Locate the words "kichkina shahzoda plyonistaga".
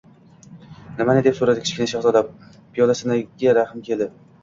1.67-3.57